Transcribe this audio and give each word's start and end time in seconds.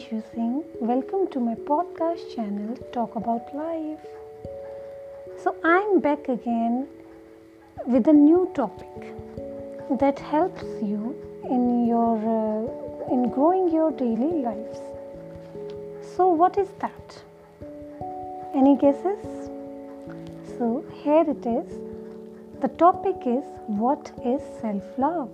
Ishu 0.00 0.18
Singh. 0.32 0.64
Welcome 0.80 1.26
to 1.32 1.40
my 1.40 1.54
podcast 1.70 2.34
channel 2.34 2.74
Talk 2.92 3.16
About 3.16 3.54
Life. 3.54 4.06
So, 5.42 5.54
I'm 5.62 6.00
back 6.00 6.28
again 6.28 6.88
with 7.86 8.08
a 8.08 8.12
new 8.12 8.50
topic 8.54 9.10
that 10.02 10.18
helps 10.18 10.64
you 10.90 11.14
in 11.50 11.86
your 11.86 12.16
uh, 12.36 13.12
in 13.12 13.28
growing 13.34 13.68
your 13.74 13.90
daily 13.90 14.30
lives. 14.46 14.80
So, 16.14 16.28
what 16.28 16.56
is 16.56 16.72
that? 16.78 17.22
Any 18.54 18.76
guesses? 18.76 19.50
So, 20.56 20.82
here 21.02 21.26
it 21.36 21.44
is. 21.44 21.78
The 22.62 22.68
topic 22.86 23.30
is 23.36 23.44
what 23.66 24.12
is 24.24 24.40
self 24.62 24.98
love? 25.06 25.30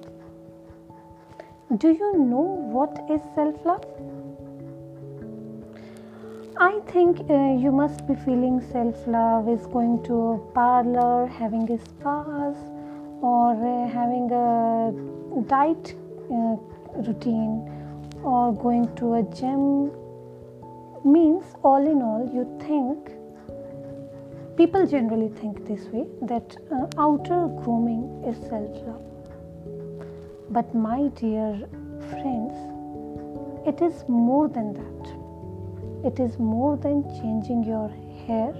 Do 1.78 1.92
you 2.02 2.12
know 2.18 2.46
what 2.78 3.04
is 3.08 3.20
self 3.36 3.64
love? 3.64 3.84
I 6.58 6.80
think 6.86 7.18
uh, 7.28 7.54
you 7.62 7.70
must 7.70 8.06
be 8.06 8.14
feeling 8.14 8.62
self 8.72 9.06
love 9.06 9.46
is 9.46 9.66
going 9.66 10.02
to 10.04 10.14
a 10.14 10.38
parlor, 10.54 11.26
having 11.26 11.70
a 11.70 11.78
spa, 11.78 12.24
or 13.20 13.52
uh, 13.52 13.88
having 13.90 14.30
a 14.32 15.42
diet 15.48 15.94
uh, 16.30 16.56
routine, 17.06 17.70
or 18.22 18.54
going 18.54 18.88
to 18.96 19.14
a 19.16 19.22
gym. 19.34 19.90
Means, 21.04 21.44
all 21.62 21.86
in 21.86 22.00
all, 22.00 22.24
you 22.32 22.46
think 22.66 23.10
people 24.56 24.86
generally 24.86 25.28
think 25.28 25.66
this 25.66 25.84
way 25.88 26.06
that 26.22 26.56
uh, 26.72 26.86
outer 26.96 27.48
grooming 27.64 28.24
is 28.26 28.38
self 28.48 28.74
love. 28.86 29.02
But, 30.48 30.74
my 30.74 31.08
dear 31.08 31.68
friends, 32.08 32.54
it 33.66 33.82
is 33.82 34.08
more 34.08 34.48
than 34.48 34.72
that. 34.72 35.15
It 36.04 36.20
is 36.20 36.38
more 36.38 36.76
than 36.76 37.02
changing 37.20 37.64
your 37.64 37.88
hair, 38.26 38.54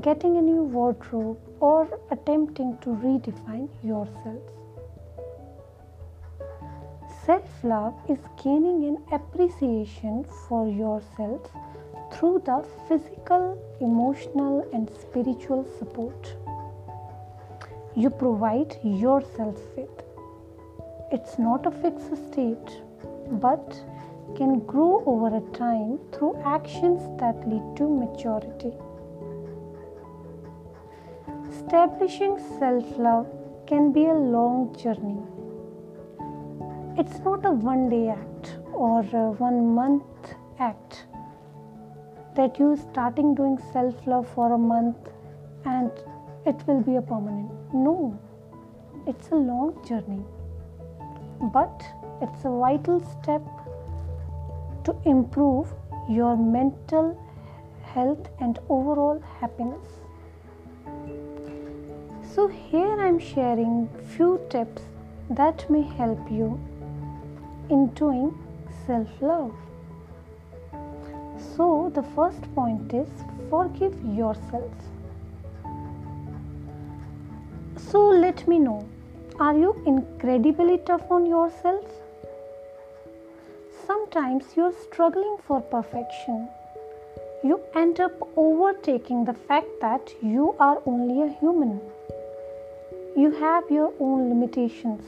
getting 0.00 0.36
a 0.36 0.42
new 0.42 0.62
wardrobe, 0.62 1.38
or 1.60 1.88
attempting 2.10 2.78
to 2.82 2.90
redefine 2.90 3.68
yourself. 3.82 4.42
Self 7.24 7.64
love 7.64 7.94
is 8.08 8.18
gaining 8.42 8.84
an 8.84 8.98
appreciation 9.12 10.24
for 10.48 10.68
yourself 10.68 11.50
through 12.12 12.42
the 12.44 12.64
physical, 12.86 13.58
emotional, 13.80 14.68
and 14.72 14.90
spiritual 15.00 15.66
support 15.78 16.36
you 17.96 18.10
provide 18.10 18.76
yourself 18.84 19.58
with. 19.74 20.02
It's 21.10 21.38
not 21.38 21.64
a 21.66 21.70
fixed 21.70 22.14
state, 22.30 22.82
but 23.40 23.80
can 24.34 24.60
grow 24.60 25.02
over 25.06 25.36
a 25.36 25.40
time 25.56 25.98
through 26.12 26.36
actions 26.44 27.02
that 27.20 27.48
lead 27.48 27.64
to 27.76 27.88
maturity. 27.88 28.72
Establishing 31.50 32.38
self 32.58 32.98
love 32.98 33.26
can 33.66 33.92
be 33.92 34.04
a 34.06 34.14
long 34.14 34.74
journey. 34.82 35.18
It's 36.98 37.18
not 37.20 37.44
a 37.44 37.50
one 37.50 37.88
day 37.88 38.08
act 38.08 38.56
or 38.72 39.00
a 39.00 39.30
one 39.46 39.74
month 39.74 40.34
act 40.58 41.06
that 42.34 42.58
you 42.58 42.76
starting 42.76 43.34
doing 43.34 43.58
self 43.72 44.06
love 44.06 44.28
for 44.34 44.52
a 44.54 44.58
month 44.58 45.10
and 45.64 45.90
it 46.44 46.66
will 46.66 46.80
be 46.80 46.96
a 46.96 47.02
permanent. 47.02 47.52
No, 47.74 48.18
it's 49.06 49.28
a 49.28 49.34
long 49.34 49.84
journey 49.86 50.24
but 51.40 51.82
it's 52.22 52.44
a 52.44 52.50
vital 52.50 53.00
step 53.00 53.42
to 54.86 54.94
improve 55.04 55.74
your 56.08 56.36
mental 56.36 57.06
health 57.92 58.28
and 58.40 58.58
overall 58.68 59.20
happiness. 59.40 59.86
So 62.34 62.46
here 62.46 63.00
I'm 63.06 63.18
sharing 63.18 63.88
few 64.16 64.40
tips 64.50 64.82
that 65.30 65.68
may 65.68 65.82
help 65.82 66.30
you 66.30 66.48
in 67.68 67.86
doing 68.00 68.26
self-love. 68.86 69.52
So 71.56 71.90
the 71.94 72.02
first 72.14 72.42
point 72.54 72.94
is 72.94 73.08
forgive 73.50 73.94
yourself. 74.04 74.72
So 77.90 78.08
let 78.08 78.46
me 78.46 78.58
know 78.58 78.86
are 79.40 79.56
you 79.56 79.74
incredibly 79.86 80.78
tough 80.78 81.10
on 81.10 81.26
yourself? 81.26 81.84
Sometimes 83.86 84.44
you're 84.56 84.72
struggling 84.82 85.36
for 85.46 85.60
perfection. 85.60 86.48
You 87.44 87.60
end 87.74 88.00
up 88.00 88.14
overtaking 88.36 89.24
the 89.24 89.34
fact 89.34 89.68
that 89.80 90.12
you 90.20 90.56
are 90.58 90.82
only 90.86 91.22
a 91.22 91.28
human. 91.40 91.80
You 93.16 93.30
have 93.30 93.70
your 93.70 93.92
own 94.00 94.28
limitations. 94.28 95.04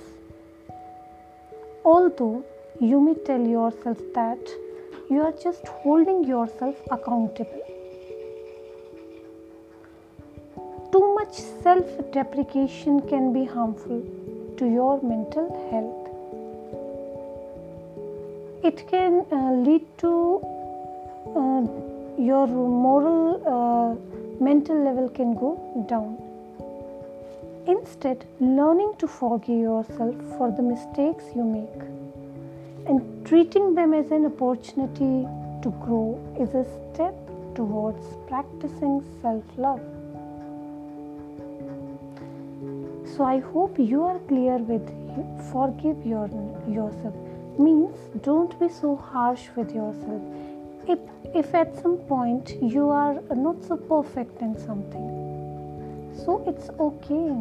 Although 1.85 2.45
you 2.79 3.01
may 3.01 3.15
tell 3.15 3.41
yourself 3.41 3.99
that 4.15 4.49
you 5.11 5.23
are 5.23 5.33
just 5.33 5.67
holding 5.67 6.23
yourself 6.23 6.77
accountable. 6.93 7.63
Too 10.93 11.15
much 11.15 11.35
self 11.65 12.13
deprecation 12.13 13.01
can 13.09 13.33
be 13.33 13.45
harmful 13.45 14.05
to 14.59 14.67
your 14.67 15.03
mental 15.03 15.49
health. 15.71 15.98
It 18.69 18.87
can 18.87 19.25
uh, 19.33 19.53
lead 19.67 19.85
to 19.99 20.11
uh, 21.41 21.61
your 22.19 22.47
moral 22.47 23.21
uh, 23.53 24.45
mental 24.45 24.83
level 24.85 25.09
can 25.09 25.35
go 25.35 25.53
down. 25.89 26.19
Instead, 27.67 28.27
learning 28.41 28.93
to 28.99 29.07
forgive 29.07 29.59
yourself 29.59 30.15
for 30.37 30.51
the 30.51 30.63
mistakes 30.63 31.25
you 31.35 31.45
make 31.45 31.81
and 32.87 33.01
treating 33.25 33.75
them 33.75 33.95
as 33.95 34.11
an 34.11 34.27
opportunity 34.27 35.27
to 35.63 35.71
grow 35.87 36.21
is 36.39 36.53
a 36.55 36.67
step 36.93 37.15
towards 37.55 38.05
practicing 38.27 39.03
self 39.23 39.45
love. 39.57 39.81
So 43.17 43.25
I 43.25 43.39
hope 43.39 43.79
you 43.79 44.05
are 44.05 44.19
clear 44.29 44.59
with 44.59 44.87
forgive 45.53 46.05
your, 46.05 46.29
yourself 46.69 47.28
means 47.59 47.97
don't 48.23 48.59
be 48.61 48.69
so 48.69 48.97
harsh 48.97 49.49
with 49.57 49.75
yourself. 49.75 50.23
If, 50.87 50.99
if 51.35 51.55
at 51.55 51.77
some 51.83 51.99
point 51.99 52.57
you 52.63 52.89
are 52.89 53.21
not 53.35 53.65
so 53.65 53.77
perfect 53.77 54.41
in 54.41 54.59
something, 54.59 55.09
so 56.25 56.45
it's 56.47 56.71
okay. 56.81 57.35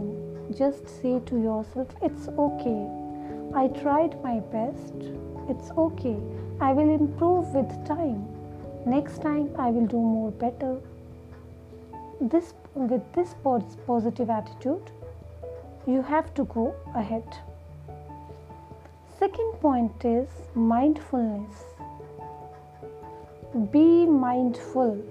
Just 0.57 0.87
say 1.01 1.19
to 1.25 1.41
yourself, 1.41 1.87
it's 2.01 2.27
okay. 2.29 2.87
I 3.53 3.67
tried 3.67 4.21
my 4.23 4.39
best. 4.39 4.93
It's 5.49 5.71
okay. 5.71 6.17
I 6.59 6.73
will 6.73 6.89
improve 6.89 7.47
with 7.53 7.87
time. 7.87 8.27
Next 8.85 9.21
time 9.21 9.49
I 9.57 9.69
will 9.69 9.87
do 9.87 9.97
more 9.97 10.31
better. 10.31 10.77
This 12.19 12.53
with 12.73 13.01
this 13.13 13.35
positive 13.43 14.29
attitude, 14.29 14.91
you 15.85 16.01
have 16.01 16.33
to 16.35 16.45
go 16.45 16.75
ahead. 16.95 17.23
Second 19.19 19.53
point 19.61 20.05
is 20.05 20.29
mindfulness. 20.53 21.63
Be 23.71 24.05
mindful 24.05 25.03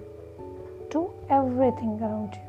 to 0.91 1.09
everything 1.29 1.99
around 2.01 2.35
you. 2.35 2.41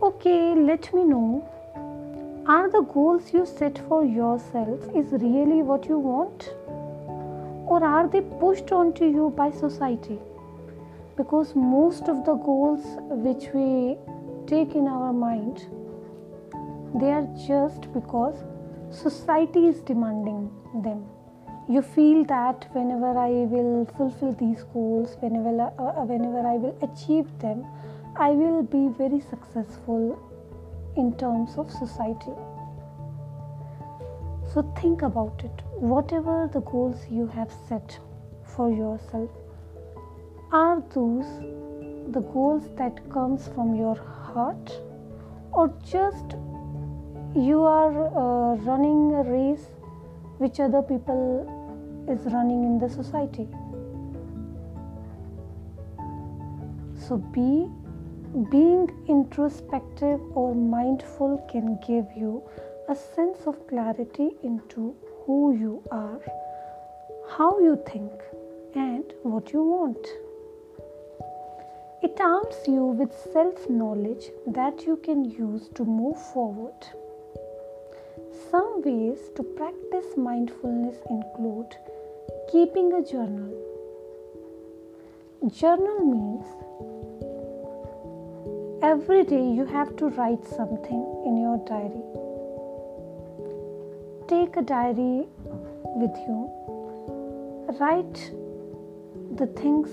Okay, 0.00 0.54
let 0.54 0.94
me 0.94 1.02
know 1.02 1.44
are 2.46 2.70
the 2.70 2.82
goals 2.82 3.32
you 3.32 3.44
set 3.44 3.78
for 3.88 4.04
yourself 4.04 4.88
is 4.94 5.10
really 5.10 5.62
what 5.70 5.88
you 5.88 5.98
want 5.98 6.54
or 7.66 7.82
are 7.82 8.06
they 8.06 8.20
pushed 8.42 8.70
onto 8.70 9.04
you 9.04 9.30
by 9.36 9.50
society 9.50 10.20
because 11.16 11.56
most 11.56 12.08
of 12.08 12.24
the 12.24 12.34
goals 12.34 12.84
which 13.26 13.48
we 13.52 13.96
take 14.46 14.76
in 14.76 14.86
our 14.86 15.12
mind 15.12 15.66
they 17.00 17.10
are 17.10 17.26
just 17.48 17.92
because 17.92 18.44
society 18.96 19.66
is 19.66 19.80
demanding 19.80 20.50
them. 20.82 21.04
You 21.68 21.82
feel 21.82 22.24
that 22.24 22.66
whenever 22.74 23.18
i 23.18 23.30
will 23.54 23.86
fulfill 23.96 24.32
these 24.42 24.62
goals 24.72 25.16
whenever 25.20 25.52
uh, 25.62 26.04
whenever 26.10 26.46
i 26.50 26.56
will 26.64 26.76
achieve 26.86 27.32
them 27.40 27.64
i 28.16 28.30
will 28.30 28.62
be 28.62 28.82
very 28.98 29.20
successful 29.20 30.04
in 30.96 31.12
terms 31.22 31.56
of 31.58 31.70
society. 31.70 32.36
So 34.52 34.62
think 34.80 35.02
about 35.02 35.42
it. 35.44 35.62
Whatever 35.94 36.48
the 36.52 36.60
goals 36.60 37.04
you 37.10 37.26
have 37.26 37.52
set 37.68 37.98
for 38.54 38.70
yourself 38.70 39.30
are 40.52 40.82
those 40.94 41.26
the 42.16 42.20
goals 42.32 42.70
that 42.76 43.02
comes 43.10 43.48
from 43.48 43.74
your 43.74 43.96
heart 43.96 44.72
or 45.52 45.68
just 45.84 46.36
you 47.36 47.62
are 47.64 48.06
uh, 48.16 48.56
running 48.56 49.12
a 49.14 49.22
race 49.22 49.66
which 50.38 50.58
other 50.58 50.80
people 50.80 51.44
is 52.08 52.32
running 52.32 52.64
in 52.64 52.78
the 52.78 52.88
society. 52.88 53.46
So, 56.98 57.18
be 57.18 57.68
being 58.50 58.90
introspective 59.06 60.20
or 60.34 60.54
mindful 60.54 61.46
can 61.50 61.78
give 61.86 62.06
you 62.16 62.42
a 62.88 62.96
sense 62.96 63.46
of 63.46 63.66
clarity 63.66 64.30
into 64.42 64.96
who 65.24 65.52
you 65.52 65.82
are, 65.90 66.20
how 67.36 67.60
you 67.60 67.78
think, 67.86 68.12
and 68.74 69.04
what 69.22 69.52
you 69.52 69.62
want. 69.62 70.06
It 72.02 72.18
arms 72.18 72.56
you 72.66 72.84
with 72.84 73.12
self 73.32 73.68
knowledge 73.68 74.30
that 74.46 74.86
you 74.86 74.96
can 74.96 75.24
use 75.24 75.68
to 75.74 75.84
move 75.84 76.16
forward. 76.32 76.86
Some 78.50 78.82
ways 78.82 79.18
to 79.34 79.42
practice 79.42 80.16
mindfulness 80.16 80.96
include 81.10 81.76
keeping 82.50 82.92
a 82.92 83.02
journal. 83.02 83.52
Journal 85.48 85.98
means 86.10 86.44
every 88.82 89.24
day 89.24 89.42
you 89.58 89.64
have 89.64 89.96
to 89.96 90.10
write 90.10 90.46
something 90.46 91.02
in 91.26 91.38
your 91.38 91.58
diary. 91.66 92.04
Take 94.28 94.56
a 94.56 94.62
diary 94.62 95.26
with 96.02 96.16
you. 96.28 96.50
Write 97.80 98.30
the 99.36 99.46
things 99.62 99.90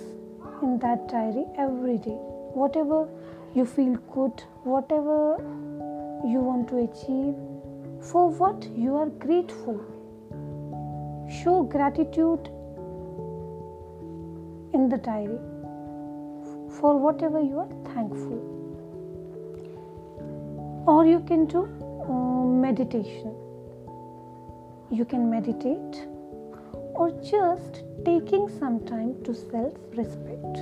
in 0.61 0.77
that 0.79 1.07
diary 1.07 1.45
every 1.57 1.97
day. 1.97 2.19
Whatever 2.61 3.07
you 3.55 3.65
feel 3.65 3.95
good, 4.13 4.43
whatever 4.63 5.37
you 6.27 6.39
want 6.39 6.67
to 6.69 6.77
achieve, 6.83 7.35
for 8.11 8.29
what 8.29 8.67
you 8.75 8.95
are 8.95 9.09
grateful. 9.25 9.79
Show 11.41 11.63
gratitude 11.63 12.49
in 14.73 14.89
the 14.89 14.97
diary 14.97 15.39
for 16.79 16.97
whatever 16.97 17.39
you 17.39 17.59
are 17.59 17.93
thankful. 17.93 18.41
Or 20.85 21.05
you 21.05 21.21
can 21.21 21.45
do 21.45 21.63
uh, 21.63 22.45
meditation. 22.45 23.33
You 24.91 25.05
can 25.05 25.29
meditate 25.29 26.07
or 26.95 27.09
just 27.21 27.83
taking 28.05 28.49
some 28.59 28.85
time 28.85 29.23
to 29.23 29.33
self 29.33 29.73
respect. 29.95 30.55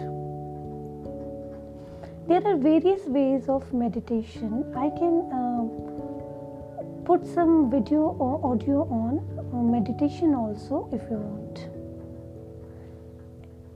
There 2.27 2.45
are 2.45 2.55
various 2.55 3.05
ways 3.07 3.49
of 3.49 3.73
meditation. 3.73 4.63
I 4.77 4.89
can 4.89 5.15
uh, 5.33 6.00
put 7.05 7.25
some 7.25 7.69
video 7.69 8.01
or 8.25 8.39
audio 8.51 8.83
on 8.89 9.19
uh, 9.39 9.57
meditation 9.57 10.35
also 10.35 10.89
if 10.91 11.01
you 11.09 11.17
want. 11.17 11.69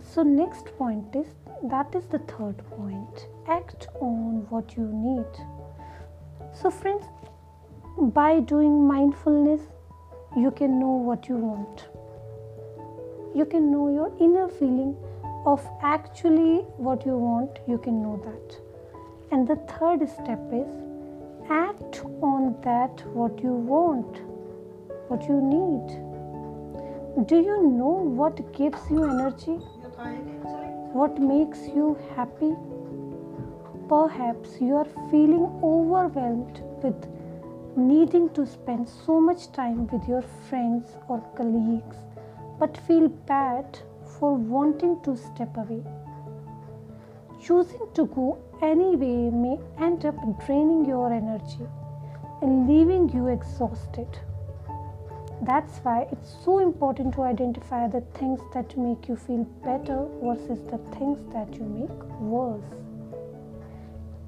So, 0.01 0.23
next 0.23 0.65
point 0.77 1.15
is 1.15 1.27
that 1.63 1.93
is 1.95 2.05
the 2.05 2.19
third 2.19 2.57
point 2.69 3.27
act 3.47 3.87
on 4.01 4.45
what 4.49 4.77
you 4.77 4.85
need. 4.85 5.25
So, 6.53 6.69
friends, 6.69 7.05
by 7.97 8.39
doing 8.39 8.87
mindfulness, 8.87 9.61
you 10.37 10.51
can 10.51 10.79
know 10.79 10.95
what 11.09 11.27
you 11.27 11.35
want 11.35 11.87
you 13.35 13.43
can 13.43 13.69
know 13.69 13.89
your 13.89 14.11
inner 14.17 14.47
feeling 14.47 14.95
of 15.45 15.61
actually 15.81 16.59
what 16.77 17.05
you 17.05 17.17
want, 17.17 17.59
you 17.67 17.77
can 17.77 18.01
know 18.01 18.15
that. 18.23 18.57
And 19.31 19.45
the 19.45 19.57
third 19.71 20.07
step 20.09 20.39
is 20.53 20.69
act 21.49 22.01
on 22.21 22.55
that 22.63 23.05
what 23.13 23.41
you 23.43 23.53
want, 23.53 24.21
what 25.09 25.27
you 25.27 25.39
need. 25.41 27.27
Do 27.27 27.35
you 27.35 27.67
know 27.67 27.95
what 28.19 28.53
gives 28.53 28.89
you 28.89 29.03
energy? 29.03 29.57
What 30.93 31.19
makes 31.19 31.59
you 31.67 31.97
happy? 32.15 32.53
Perhaps 33.87 34.59
you 34.59 34.75
are 34.75 34.87
feeling 35.11 35.45
overwhelmed 35.63 36.61
with 36.81 37.07
needing 37.77 38.29
to 38.33 38.45
spend 38.45 38.87
so 38.87 39.19
much 39.19 39.51
time 39.51 39.87
with 39.87 40.07
your 40.07 40.21
friends 40.49 40.95
or 41.07 41.19
colleagues 41.35 41.97
but 42.59 42.77
feel 42.87 43.09
bad 43.09 43.79
for 44.17 44.33
wanting 44.33 45.01
to 45.01 45.15
step 45.17 45.55
away. 45.57 45.83
Choosing 47.41 47.87
to 47.93 48.05
go 48.05 48.37
anyway 48.61 49.29
may 49.29 49.59
end 49.79 50.05
up 50.05 50.15
draining 50.45 50.85
your 50.85 51.11
energy 51.11 51.67
and 52.41 52.67
leaving 52.67 53.09
you 53.09 53.27
exhausted. 53.27 54.07
That's 55.41 55.79
why 55.79 56.07
it's 56.11 56.35
so 56.43 56.59
important 56.59 57.13
to 57.15 57.23
identify 57.23 57.87
the 57.87 58.01
things 58.17 58.39
that 58.53 58.77
make 58.77 59.07
you 59.07 59.15
feel 59.15 59.43
better 59.63 60.07
versus 60.23 60.59
the 60.71 60.77
things 60.95 61.19
that 61.33 61.53
you 61.55 61.63
make 61.63 62.03
worse. 62.19 62.63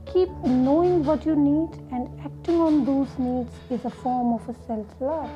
Keep 0.06 0.30
knowing 0.46 1.04
what 1.04 1.26
you 1.26 1.36
need 1.36 1.70
and 1.92 2.08
acting 2.22 2.60
on 2.62 2.86
those 2.86 3.10
needs 3.18 3.54
is 3.70 3.84
a 3.86 3.90
form 3.90 4.34
of 4.34 4.48
a 4.50 4.56
self 4.66 4.88
love 5.00 5.30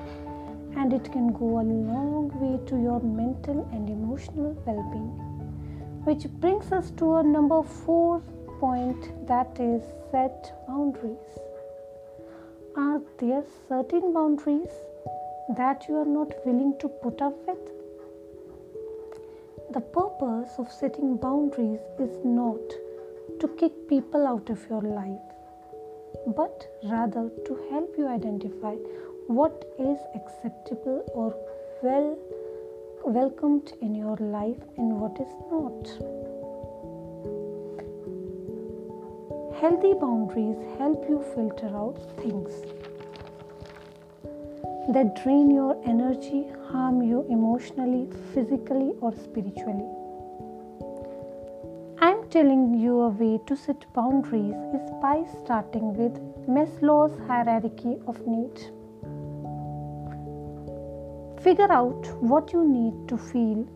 and 0.78 0.94
it 0.94 1.12
can 1.12 1.32
go 1.34 1.60
a 1.60 1.64
long 1.64 2.32
way 2.40 2.58
to 2.68 2.76
your 2.82 3.02
mental 3.02 3.68
and 3.74 3.90
emotional 3.90 4.54
well 4.66 4.84
being. 4.92 5.12
Which 6.06 6.24
brings 6.40 6.72
us 6.72 6.92
to 6.98 7.10
our 7.12 7.24
number 7.24 7.62
four 7.64 8.22
point 8.62 9.06
that 9.28 9.60
is 9.60 9.84
set 10.12 10.54
boundaries. 10.68 11.38
Are 12.78 13.02
there 13.18 13.44
certain 13.68 14.14
boundaries 14.14 14.76
that 15.58 15.88
you 15.88 15.96
are 16.02 16.12
not 16.18 16.36
willing 16.46 16.76
to 16.82 16.88
put 16.88 17.24
up 17.24 17.36
with? 17.48 17.64
The 19.74 19.82
purpose 19.82 20.52
of 20.60 20.72
setting 20.72 21.18
boundaries 21.18 21.80
is 21.98 22.20
not 22.24 22.78
to 23.40 23.48
kick 23.58 23.74
people 23.90 24.28
out 24.28 24.52
of 24.52 24.70
your 24.70 24.84
life, 24.84 25.28
but 26.38 26.68
rather 26.84 27.30
to 27.48 27.60
help 27.72 27.96
you 27.98 28.08
identify 28.08 28.76
what 29.26 29.66
is 29.80 29.98
acceptable 30.14 31.04
or 31.16 31.36
well 31.82 32.16
welcomed 33.04 33.74
in 33.82 33.96
your 33.96 34.18
life 34.18 34.62
and 34.78 35.00
what 35.02 35.20
is 35.20 35.34
not. 35.50 36.31
Healthy 39.62 39.94
boundaries 39.94 40.58
help 40.80 41.08
you 41.08 41.24
filter 41.36 41.68
out 41.80 41.98
things 42.20 42.52
that 44.90 45.22
drain 45.24 45.52
your 45.52 45.80
energy, 45.86 46.48
harm 46.72 47.04
you 47.04 47.28
emotionally, 47.30 48.10
physically, 48.34 48.94
or 49.02 49.14
spiritually. 49.14 49.86
I'm 52.00 52.28
telling 52.32 52.74
you 52.74 53.02
a 53.02 53.10
way 53.10 53.40
to 53.46 53.56
set 53.56 53.86
boundaries 53.94 54.56
is 54.74 54.90
by 55.00 55.24
starting 55.44 55.94
with 55.94 56.20
Maslow's 56.48 57.16
hierarchy 57.28 57.98
of 58.08 58.26
needs. 58.26 58.64
Figure 61.44 61.72
out 61.72 62.08
what 62.20 62.52
you 62.52 62.68
need 62.68 63.08
to 63.10 63.16
feel 63.16 63.68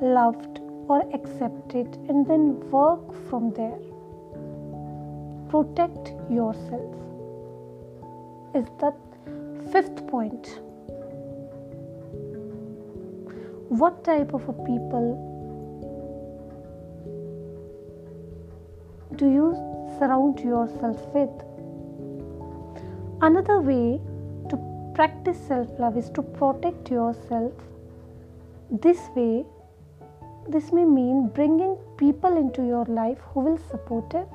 loved 0.00 0.60
or 0.88 1.02
accepted 1.12 1.94
and 2.08 2.26
then 2.26 2.58
work 2.70 3.12
from 3.28 3.52
there. 3.52 3.78
Protect 5.48 6.12
yourself 6.30 6.94
is 8.54 8.66
the 8.80 8.92
fifth 9.72 10.06
point. 10.06 10.60
What 13.68 14.04
type 14.04 14.32
of 14.34 14.48
a 14.48 14.52
people 14.52 15.06
do 19.16 19.30
you 19.30 19.54
surround 19.98 20.40
yourself 20.40 21.00
with? 21.14 21.30
Another 23.20 23.60
way 23.60 24.00
to 24.50 24.56
practice 24.94 25.38
self 25.48 25.68
love 25.78 25.96
is 25.96 26.10
to 26.10 26.22
protect 26.22 26.90
yourself. 26.90 27.52
This 28.70 29.00
way, 29.16 29.44
this 30.48 30.72
may 30.72 30.84
mean 30.84 31.28
bringing 31.28 31.76
people 31.96 32.36
into 32.36 32.64
your 32.64 32.84
life 32.84 33.18
who 33.32 33.40
will 33.40 33.58
support 33.58 34.12
you 34.12 34.28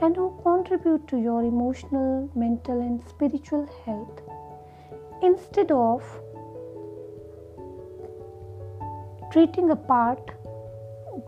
and 0.00 0.16
who 0.16 0.38
contribute 0.42 1.06
to 1.08 1.18
your 1.18 1.42
emotional, 1.42 2.30
mental, 2.34 2.80
and 2.80 3.02
spiritual 3.08 3.68
health 3.84 4.20
instead 5.22 5.70
of 5.70 6.02
treating 9.32 9.70
apart, 9.70 10.30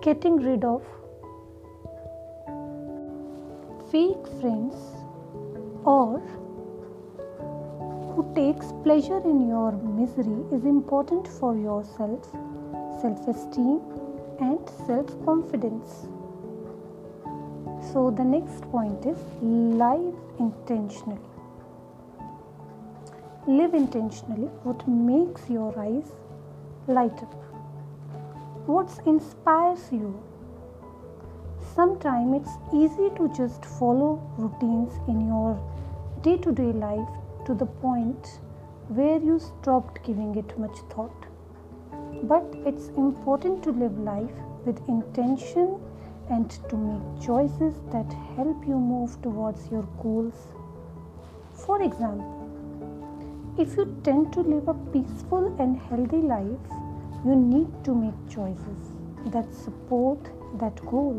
getting 0.02 0.36
rid 0.36 0.64
of 0.64 0.82
fake 3.90 4.26
friends 4.40 4.76
or 5.84 6.20
who 8.14 8.32
takes 8.34 8.72
pleasure 8.84 9.20
in 9.24 9.48
your 9.48 9.72
misery 9.72 10.38
is 10.52 10.64
important 10.64 11.26
for 11.26 11.56
your 11.56 11.82
self 11.84 12.30
self 13.00 13.28
esteem 13.28 13.80
and 14.40 14.68
self 14.86 15.12
confidence. 15.24 16.06
So, 17.92 18.08
the 18.12 18.22
next 18.22 18.60
point 18.70 19.04
is 19.04 19.18
live 19.42 20.14
intentionally. 20.38 21.18
Live 23.48 23.74
intentionally. 23.74 24.46
What 24.62 24.86
makes 24.86 25.50
your 25.50 25.76
eyes 25.76 26.12
light 26.86 27.20
up? 27.20 27.34
What 28.66 28.96
inspires 29.06 29.88
you? 29.90 30.22
Sometimes 31.74 32.42
it's 32.42 32.56
easy 32.72 33.10
to 33.16 33.28
just 33.36 33.64
follow 33.64 34.22
routines 34.36 34.94
in 35.08 35.26
your 35.26 35.58
day 36.22 36.36
to 36.36 36.52
day 36.52 36.72
life 36.72 37.08
to 37.46 37.54
the 37.54 37.66
point 37.66 38.38
where 38.86 39.18
you 39.18 39.40
stopped 39.40 40.04
giving 40.04 40.36
it 40.36 40.56
much 40.56 40.78
thought. 40.90 41.26
But 42.22 42.44
it's 42.64 42.88
important 42.90 43.64
to 43.64 43.72
live 43.72 43.98
life 43.98 44.42
with 44.64 44.88
intention 44.88 45.80
and 46.30 46.50
to 46.68 46.76
make 46.76 47.26
choices 47.26 47.74
that 47.92 48.12
help 48.36 48.66
you 48.66 48.78
move 48.78 49.20
towards 49.22 49.68
your 49.70 49.86
goals. 50.02 50.34
For 51.52 51.82
example, 51.82 52.36
if 53.58 53.76
you 53.76 53.84
tend 54.04 54.32
to 54.34 54.40
live 54.40 54.68
a 54.68 54.74
peaceful 54.92 55.54
and 55.58 55.76
healthy 55.76 56.22
life, 56.22 56.70
you 57.24 57.34
need 57.36 57.68
to 57.84 57.94
make 57.94 58.14
choices 58.28 58.92
that 59.26 59.52
support 59.52 60.30
that 60.58 60.80
goal. 60.86 61.18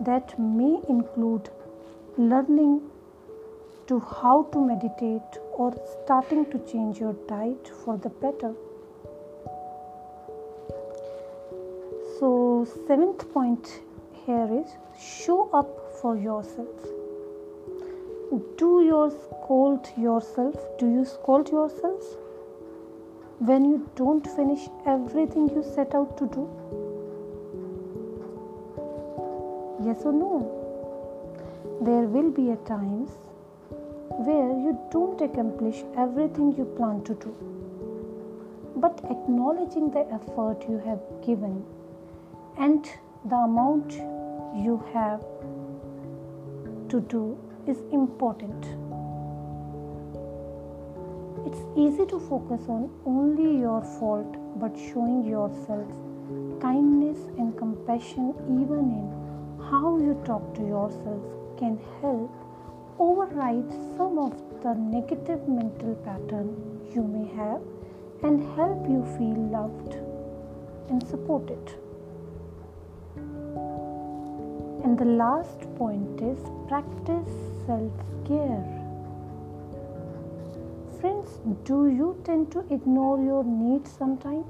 That 0.00 0.36
may 0.38 0.80
include 0.88 1.50
learning 2.16 2.80
to 3.86 4.00
how 4.00 4.44
to 4.52 4.60
meditate 4.66 5.38
or 5.52 5.74
starting 6.04 6.50
to 6.50 6.58
change 6.70 6.98
your 6.98 7.12
diet 7.28 7.70
for 7.84 7.96
the 7.98 8.08
better. 8.08 8.54
So, 12.18 12.64
seventh 12.86 13.32
point 13.32 13.80
here 14.24 14.48
is 14.52 14.76
show 14.96 15.50
up 15.52 15.68
for 16.00 16.16
yourself. 16.16 16.84
Do 18.56 18.68
you 18.88 19.10
scold 19.22 19.88
yourself? 19.96 20.54
Do 20.78 20.88
you 20.88 21.04
scold 21.04 21.50
yourself 21.50 22.02
when 23.40 23.64
you 23.64 23.90
don't 23.96 24.24
finish 24.36 24.68
everything 24.86 25.48
you 25.48 25.64
set 25.74 25.92
out 25.92 26.16
to 26.18 26.26
do? 26.36 26.48
Yes 29.84 30.02
or 30.04 30.12
no? 30.12 30.32
There 31.80 32.06
will 32.16 32.30
be 32.30 32.50
a 32.50 32.56
times 32.72 33.10
where 34.08 34.50
you 34.64 34.78
don't 34.92 35.20
accomplish 35.20 35.82
everything 35.96 36.54
you 36.56 36.64
plan 36.64 37.02
to 37.04 37.14
do. 37.14 37.34
But 38.76 39.00
acknowledging 39.10 39.90
the 39.90 40.06
effort 40.12 40.68
you 40.68 40.78
have 40.78 41.00
given 41.26 41.64
and 42.58 42.88
the 43.24 43.36
amount 43.36 43.92
you 44.54 44.82
have 44.92 45.20
to 46.88 47.00
do 47.00 47.38
is 47.66 47.78
important. 47.92 48.64
It's 51.46 51.62
easy 51.76 52.06
to 52.06 52.20
focus 52.20 52.62
on 52.68 52.90
only 53.04 53.58
your 53.60 53.82
fault, 53.82 54.36
but 54.60 54.76
showing 54.76 55.24
yourself 55.24 55.88
kindness 56.60 57.18
and 57.38 57.56
compassion, 57.58 58.34
even 58.48 58.90
in 58.98 59.64
how 59.70 59.98
you 59.98 60.20
talk 60.24 60.54
to 60.54 60.62
yourself, 60.62 61.22
can 61.58 61.78
help 62.00 62.30
override 62.98 63.70
some 63.96 64.18
of 64.18 64.32
the 64.62 64.74
negative 64.74 65.48
mental 65.48 65.94
pattern 66.04 66.54
you 66.94 67.02
may 67.02 67.26
have 67.34 67.60
and 68.22 68.40
help 68.56 68.88
you 68.88 69.04
feel 69.18 69.36
loved 69.50 69.94
and 70.88 71.06
supported. 71.08 71.83
And 74.84 74.98
the 74.98 75.04
last 75.04 75.62
point 75.76 76.20
is 76.20 76.38
practice 76.68 77.34
self 77.66 77.92
care. 78.28 78.64
Friends, 81.00 81.40
do 81.64 81.88
you 81.88 82.20
tend 82.24 82.52
to 82.52 82.60
ignore 82.72 83.18
your 83.18 83.42
needs 83.44 83.90
sometimes? 83.90 84.46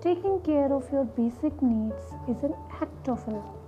Taking 0.00 0.40
care 0.40 0.72
of 0.72 0.92
your 0.92 1.04
basic 1.04 1.60
needs 1.60 2.04
is 2.28 2.44
an 2.44 2.54
act 2.80 3.08
of 3.08 3.26
love 3.26 3.60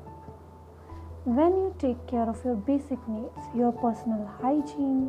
when 1.25 1.53
you 1.57 1.73
take 1.79 2.05
care 2.09 2.29
of 2.29 2.45
your 2.45 2.57
basic 2.57 2.99
needs, 3.07 3.47
your 3.55 3.71
personal 3.71 4.29
hygiene, 4.41 5.09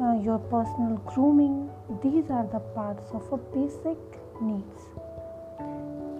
uh, 0.00 0.14
your 0.22 0.38
personal 0.38 0.96
grooming, 1.06 1.68
these 2.00 2.30
are 2.30 2.46
the 2.46 2.60
parts 2.60 3.10
of 3.12 3.32
a 3.32 3.36
basic 3.36 3.98
needs. 4.40 4.80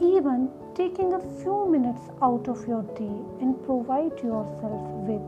Even 0.02 0.50
taking 0.78 1.12
a 1.14 1.20
few 1.42 1.56
minutes 1.68 2.02
out 2.23 2.49
of 2.50 2.61
your 2.68 2.82
day 2.97 3.16
and 3.42 3.54
provide 3.64 4.16
yourself 4.23 4.82
with 5.08 5.25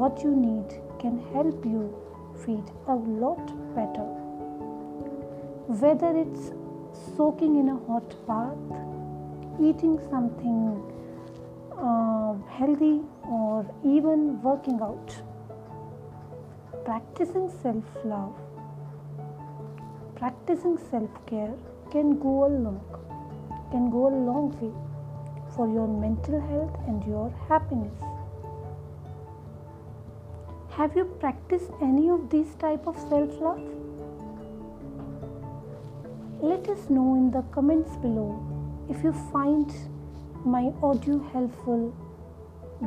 what 0.00 0.22
you 0.24 0.30
need 0.34 0.72
can 1.02 1.18
help 1.32 1.64
you 1.64 1.82
feel 2.44 2.64
a 2.88 2.96
lot 3.24 3.52
better. 3.76 4.06
Whether 5.82 6.10
it's 6.22 6.50
soaking 7.16 7.54
in 7.60 7.68
a 7.68 7.78
hot 7.86 8.16
bath, 8.26 9.62
eating 9.68 9.94
something 10.10 10.58
uh, 11.78 12.34
healthy 12.58 13.00
or 13.22 13.64
even 13.84 14.42
working 14.42 14.80
out. 14.82 15.14
Practicing 16.84 17.48
self 17.62 17.84
love, 18.04 18.34
practicing 20.16 20.78
self 20.90 21.26
care 21.26 21.54
can 21.92 22.18
go 22.18 22.34
a 22.46 22.50
long, 22.66 22.80
can 23.70 23.90
go 23.90 24.08
a 24.08 24.14
long 24.28 24.50
way 24.60 24.72
for 25.54 25.68
your 25.68 25.86
mental 25.86 26.40
health 26.40 26.76
and 26.86 27.04
your 27.04 27.30
happiness. 27.48 27.94
Have 30.70 30.96
you 30.96 31.04
practiced 31.20 31.70
any 31.82 32.08
of 32.10 32.30
these 32.30 32.54
type 32.54 32.86
of 32.86 32.96
self 32.96 33.40
love? 33.40 33.60
Let 36.40 36.68
us 36.68 36.88
know 36.88 37.16
in 37.16 37.30
the 37.30 37.42
comments 37.54 37.96
below 37.96 38.30
if 38.88 39.04
you 39.04 39.12
find 39.32 39.72
my 40.44 40.72
audio 40.82 41.18
helpful, 41.32 41.94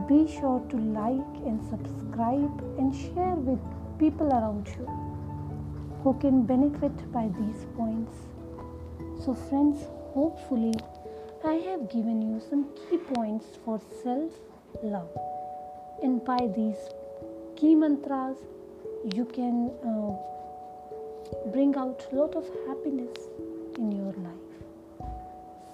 be 0.07 0.27
sure 0.27 0.59
to 0.69 0.77
like 0.77 1.35
and 1.45 1.61
subscribe 1.69 2.63
and 2.79 2.95
share 2.95 3.35
with 3.35 3.59
people 3.99 4.27
around 4.27 4.67
you 4.67 4.87
who 6.03 6.13
can 6.19 6.45
benefit 6.45 7.11
by 7.13 7.29
these 7.39 7.65
points. 7.77 8.17
So, 9.23 9.35
friends, 9.35 9.85
hopefully, 10.13 10.73
I 11.45 11.53
have 11.69 11.89
given 11.89 12.21
you 12.21 12.41
some 12.49 12.65
key 12.75 12.97
points 12.97 13.45
for 13.65 13.79
self 14.03 14.31
love, 14.81 15.09
and 16.01 16.23
by 16.23 16.47
these 16.55 16.77
key 17.55 17.75
mantras, 17.75 18.37
you 19.15 19.25
can 19.25 19.71
uh, 19.91 21.51
bring 21.51 21.75
out 21.75 22.05
a 22.11 22.15
lot 22.15 22.35
of 22.35 22.45
happiness 22.67 23.17
in 23.77 23.91
your 23.91 24.13
life. 24.27 25.09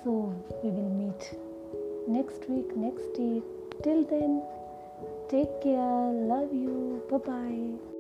So, 0.04 0.34
we 0.64 0.70
will 0.72 0.90
meet 0.90 1.38
next 2.08 2.50
week, 2.50 2.76
next 2.76 3.14
day. 3.14 3.42
Till 3.84 4.04
then, 4.06 4.42
take 5.30 5.62
care. 5.62 6.12
Love 6.34 6.54
you. 6.54 7.04
Bye 7.10 7.18
bye. 7.18 7.99